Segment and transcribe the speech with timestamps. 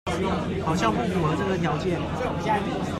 [0.65, 2.01] 好像不符合這個條件